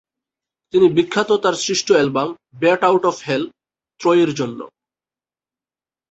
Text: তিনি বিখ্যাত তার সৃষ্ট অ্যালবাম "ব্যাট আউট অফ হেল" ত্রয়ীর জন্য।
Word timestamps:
তিনি 0.73 0.87
বিখ্যাত 0.89 1.29
তার 1.43 1.55
সৃষ্ট 1.55 1.87
অ্যালবাম 1.91 2.29
"ব্যাট 2.59 2.81
আউট 2.83 3.03
অফ 3.05 3.17
হেল" 3.27 3.43
ত্রয়ীর 3.99 4.31
জন্য। 4.33 4.59